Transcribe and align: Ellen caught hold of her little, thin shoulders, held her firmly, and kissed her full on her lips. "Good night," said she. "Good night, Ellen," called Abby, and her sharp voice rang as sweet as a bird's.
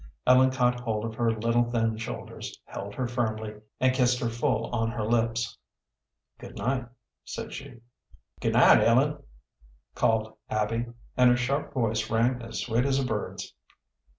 Ellen 0.25 0.49
caught 0.49 0.79
hold 0.79 1.05
of 1.05 1.13
her 1.13 1.31
little, 1.31 1.69
thin 1.69 1.95
shoulders, 1.95 2.59
held 2.65 2.95
her 2.95 3.07
firmly, 3.07 3.61
and 3.79 3.93
kissed 3.93 4.19
her 4.19 4.29
full 4.31 4.65
on 4.73 4.89
her 4.89 5.03
lips. 5.05 5.59
"Good 6.39 6.57
night," 6.57 6.87
said 7.23 7.53
she. 7.53 7.81
"Good 8.39 8.53
night, 8.53 8.81
Ellen," 8.83 9.21
called 9.93 10.35
Abby, 10.49 10.87
and 11.15 11.29
her 11.29 11.37
sharp 11.37 11.75
voice 11.75 12.09
rang 12.09 12.41
as 12.41 12.61
sweet 12.61 12.83
as 12.85 12.97
a 12.97 13.05
bird's. 13.05 13.53